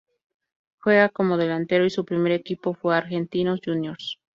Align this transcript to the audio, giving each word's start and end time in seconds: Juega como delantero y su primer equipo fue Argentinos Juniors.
Juega 0.79 1.09
como 1.09 1.37
delantero 1.37 1.85
y 1.85 1.91
su 1.91 2.05
primer 2.05 2.31
equipo 2.31 2.73
fue 2.73 2.95
Argentinos 2.97 3.59
Juniors. 3.63 4.17